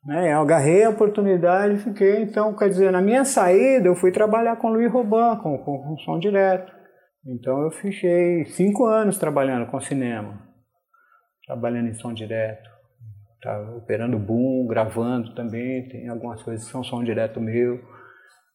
[0.06, 0.34] Né?
[0.34, 4.58] Eu agarrei a oportunidade e fiquei, então, quer dizer, na minha saída eu fui trabalhar
[4.58, 6.74] com o Luiz Roban, com, com, com som direto.
[7.26, 10.46] Então eu fiquei cinco anos trabalhando com cinema,
[11.48, 12.73] trabalhando em som direto.
[13.44, 17.78] Estava operando boom, gravando também, tem algumas coisas que são som direto meu.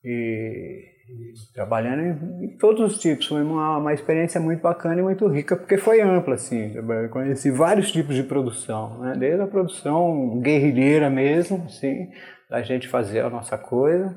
[0.03, 3.27] E, e trabalhando em, em, todos os tipos.
[3.27, 6.74] Foi uma, uma experiência muito bacana e muito rica, porque foi ampla, assim.
[6.74, 9.14] Eu conheci vários tipos de produção, né?
[9.18, 12.09] desde a produção guerrilheira mesmo, assim,
[12.48, 14.16] da gente fazer a nossa coisa,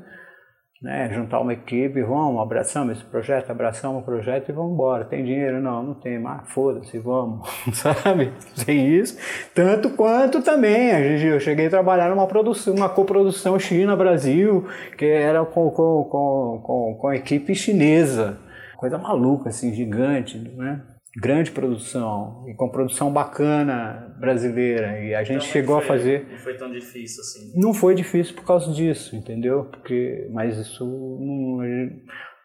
[0.82, 5.06] né, juntar uma equipe, vamos, abraçamos esse projeto, abraçamos o projeto e vamos embora.
[5.06, 5.62] Tem dinheiro?
[5.62, 8.34] Não, não tem, mas foda-se, vamos, sabe?
[8.66, 9.18] Tem isso.
[9.54, 10.90] Tanto quanto também,
[11.24, 14.68] eu cheguei a trabalhar numa produção, uma coprodução China-Brasil,
[14.98, 18.40] que era com, com, com, com, com a equipe chinesa.
[18.76, 20.82] Coisa maluca, assim, gigante, né?
[21.16, 26.28] Grande produção e com produção bacana brasileira e a gente então, chegou foi, a fazer.
[26.30, 27.60] não foi tão difícil assim.
[27.60, 29.66] Não foi difícil por causa disso entendeu?
[29.66, 31.58] Porque mas isso não,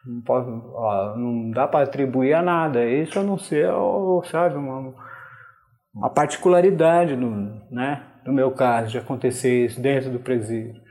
[0.05, 2.85] não, pode, ó, não dá para atribuir a nada.
[2.85, 3.69] Isso a não ser
[4.31, 4.93] sabe uma,
[5.95, 7.31] uma particularidade no
[7.71, 10.85] né no meu caso de acontecer isso dentro do presídio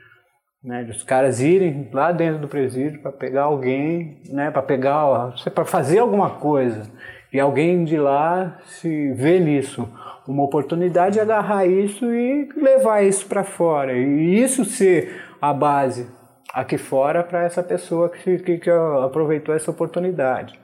[0.64, 5.32] né, de os caras irem lá dentro do presídio para pegar alguém, né, para pegar,
[5.54, 6.90] para fazer alguma coisa
[7.32, 9.88] e alguém de lá se vê nisso
[10.26, 13.92] uma oportunidade de agarrar isso e levar isso para fora.
[13.92, 16.08] E isso ser a base
[16.52, 20.58] aqui fora para essa pessoa que, que, que aproveitou essa oportunidade.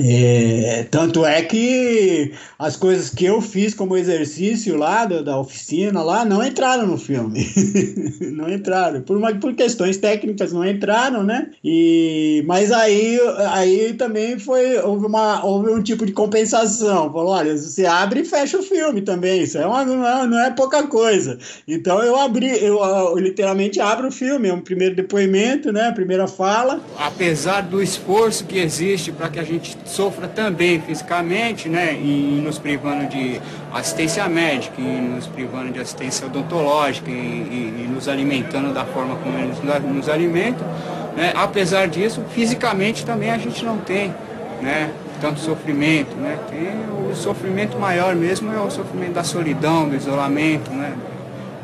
[0.00, 6.02] É, tanto é que as coisas que eu fiz como exercício lá da, da oficina
[6.02, 7.44] lá não entraram no filme.
[8.32, 9.02] não entraram.
[9.02, 11.50] Por, uma, por questões técnicas não entraram, né?
[11.64, 13.18] E, mas aí,
[13.50, 17.12] aí também foi, houve, uma, houve um tipo de compensação.
[17.12, 19.42] Falou, olha, você abre e fecha o filme também.
[19.42, 21.38] Isso é uma, não, é, não é pouca coisa.
[21.66, 25.88] Então eu abri, eu, eu literalmente abro o filme, é um primeiro depoimento, né?
[25.88, 26.80] A primeira fala.
[26.96, 32.58] Apesar do esforço que existe para que a gente sofra também fisicamente, né, e nos
[32.58, 33.40] privando de
[33.72, 39.16] assistência médica, e nos privando de assistência odontológica, e, e, e nos alimentando da forma
[39.16, 40.66] como eles nos alimentam,
[41.16, 44.14] né, apesar disso, fisicamente também a gente não tem,
[44.60, 49.96] né, tanto sofrimento, né, tem o sofrimento maior mesmo é o sofrimento da solidão, do
[49.96, 50.94] isolamento, né,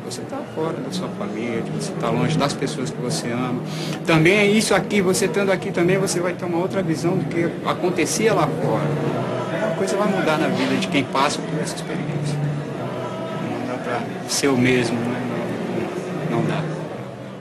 [0.04, 3.62] você está fora da sua família, você está longe das pessoas que você ama.
[4.06, 7.24] Também é isso aqui, você estando aqui também, você vai ter uma outra visão do
[7.24, 8.84] que acontecia lá fora.
[9.66, 12.38] Uma coisa vai mudar na vida de quem passa por essa experiência.
[13.50, 15.22] Não dá para ser o mesmo, né?
[16.30, 16.73] não, não dá.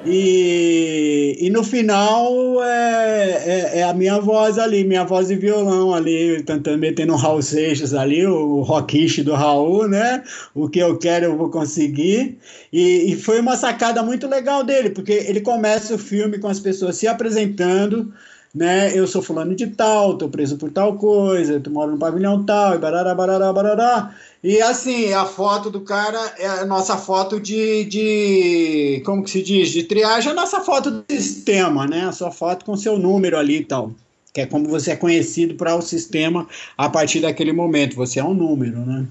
[0.06, 5.94] E, e no final é, é, é, a minha voz ali, minha voz de violão
[5.94, 10.22] ali, tentando metendo um Raul Seixas ali, o, o rockish do Raul, né?
[10.54, 12.38] O que eu quero eu vou conseguir.
[12.72, 16.60] E, e foi uma sacada muito legal dele, porque ele começa o filme com as
[16.60, 18.14] pessoas se apresentando,
[18.54, 18.96] né?
[18.98, 22.76] Eu sou fulano de tal, tô preso por tal coisa, tu moro no pavilhão tal,
[22.76, 24.16] e barará, barará, barará.
[24.44, 29.42] E assim, a foto do cara é a nossa foto de, de como que se
[29.42, 29.70] diz?
[29.70, 32.06] De triagem, é a nossa foto do sistema, né?
[32.06, 33.92] A sua foto com seu número ali e tal.
[34.32, 37.96] Que é como você é conhecido para o sistema a partir daquele momento.
[37.96, 39.06] Você é um número, né?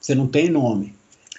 [0.00, 0.94] Você não tem nome.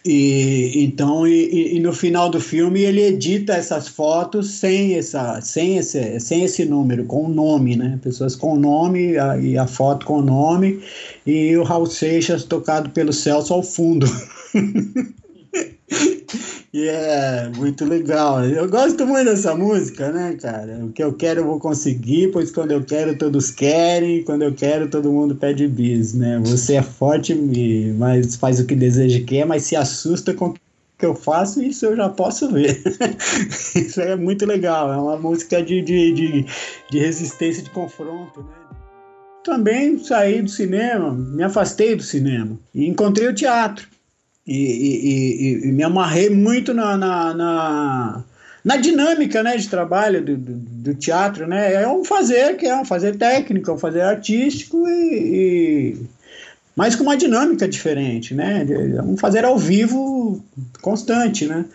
[0.05, 5.77] E então, e, e, no final do filme ele edita essas fotos sem essa, sem
[5.77, 7.97] esse, sem esse número, com o nome, né?
[8.03, 10.79] Pessoas com nome a, e a foto com o nome
[11.25, 14.05] e o Raul Seixas tocado pelo Celso ao fundo.
[16.75, 18.43] E é muito legal.
[18.43, 20.83] Eu gosto muito dessa música, né, cara?
[20.83, 24.53] O que eu quero eu vou conseguir, pois quando eu quero todos querem, quando eu
[24.53, 26.37] quero todo mundo pede bis, né?
[26.43, 27.33] Você é forte,
[27.97, 31.63] mas faz o que deseja e quer, mas se assusta com o que eu faço,
[31.63, 32.77] isso eu já posso ver.
[33.73, 34.91] isso é muito legal.
[34.91, 36.45] É uma música de, de, de,
[36.91, 38.53] de resistência, de confronto, né?
[39.45, 43.87] Também saí do cinema, me afastei do cinema e encontrei o teatro
[44.47, 48.23] e, e, e, me amarrei muito na, na, na,
[48.63, 51.47] na, dinâmica né, de trabalho do, do, do, teatro.
[51.47, 51.73] Né?
[51.73, 55.97] É um fazer que é um fazer técnico, é um fazer artístico, e,
[56.75, 58.35] mas com uma dinâmica diferente.
[58.35, 58.67] Né?
[58.97, 60.43] É um fazer ao vivo
[60.79, 61.47] constante.
[61.47, 61.65] Né?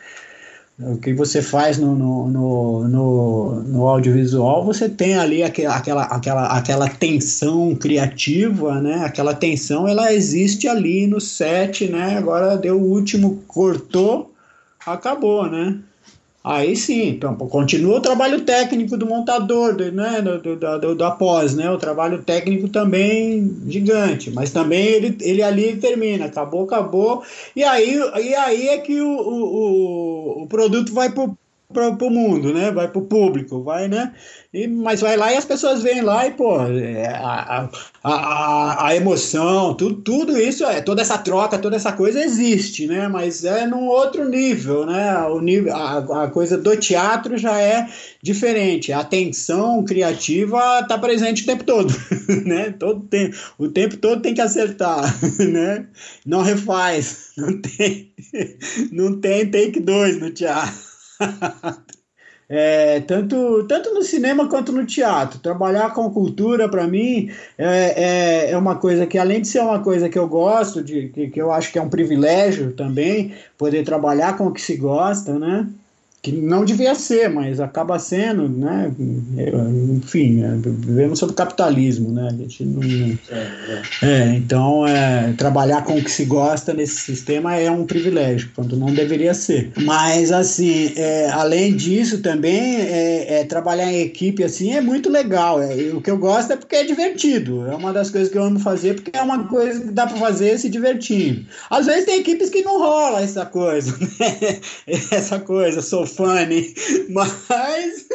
[0.82, 6.02] O que você faz no, no, no, no, no audiovisual, você tem ali aquela, aquela,
[6.04, 9.04] aquela, aquela tensão criativa, né?
[9.04, 12.16] Aquela tensão, ela existe ali no set, né?
[12.16, 14.34] Agora deu o último, cortou,
[14.86, 15.78] acabou, né?
[16.43, 21.55] Aí sim, então, continua o trabalho técnico do montador, do, né, do, do, do, após,
[21.55, 21.70] né?
[21.70, 27.22] O trabalho técnico também gigante, mas também ele, ele ali termina, acabou, acabou,
[27.55, 31.28] e aí, e aí é que o, o, o produto vai para
[31.72, 32.70] o mundo, né?
[32.70, 34.12] Vai para o público, vai, né?
[34.52, 37.68] E, mas vai lá e as pessoas vêm lá e, pô, é, a,
[38.02, 43.06] a, a, emoção, tudo, tudo isso, é, toda essa troca, toda essa coisa existe, né?
[43.06, 45.16] Mas é num outro nível, né?
[45.28, 47.88] O nível, a, a coisa do teatro já é
[48.20, 48.92] diferente.
[48.92, 51.94] A tensão criativa está presente o tempo todo,
[52.44, 52.74] né?
[52.76, 53.08] Todo
[53.58, 55.86] o tempo todo tem que acertar, né?
[56.26, 58.12] Não refaz, não tem,
[58.90, 60.89] não tem take 2 no teatro.
[62.52, 65.38] É, tanto, tanto no cinema quanto no teatro.
[65.38, 69.78] Trabalhar com cultura, para mim, é, é, é, uma coisa que, além de ser uma
[69.80, 73.84] coisa que eu gosto, de, que, que eu acho que é um privilégio também, poder
[73.84, 75.68] trabalhar com o que se gosta, né?
[76.22, 78.92] Que não devia ser, mas acaba sendo, né?
[79.96, 82.28] Enfim, é, vivemos sobre capitalismo, né?
[82.30, 87.56] A gente não, é, é, então, é, trabalhar com o que se gosta nesse sistema
[87.56, 89.72] é um privilégio, quando não deveria ser.
[89.82, 95.62] Mas, assim, é, além disso, também, é, é, trabalhar em equipe, assim, é muito legal.
[95.62, 97.66] É, o que eu gosto é porque é divertido.
[97.66, 100.18] É uma das coisas que eu amo fazer, porque é uma coisa que dá para
[100.18, 101.46] fazer se divertindo.
[101.70, 104.60] Às vezes tem equipes que não rola essa coisa, né?
[105.10, 106.74] Essa coisa, sou funny,
[107.11, 108.06] mas,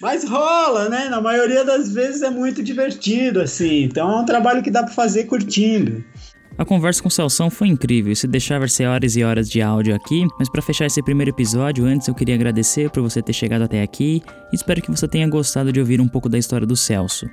[0.00, 1.08] mas rola, né?
[1.08, 3.84] Na maioria das vezes é muito divertido, assim.
[3.84, 6.04] Então é um trabalho que dá para fazer curtindo.
[6.58, 9.62] A conversa com o Celção foi incrível, se deixar vai ser horas e horas de
[9.62, 13.32] áudio aqui, mas para fechar esse primeiro episódio, antes eu queria agradecer por você ter
[13.32, 16.66] chegado até aqui e espero que você tenha gostado de ouvir um pouco da história
[16.66, 17.26] do Celso.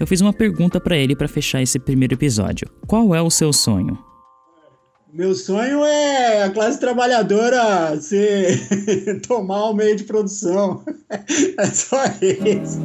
[0.00, 2.66] Eu fiz uma pergunta para ele para fechar esse primeiro episódio.
[2.86, 4.11] Qual é o seu sonho?
[5.12, 8.56] Meu sonho é a classe trabalhadora se
[9.28, 10.82] tomar o meio de produção.
[11.58, 12.80] É só isso.